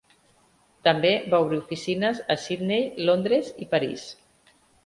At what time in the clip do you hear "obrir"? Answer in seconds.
1.45-1.59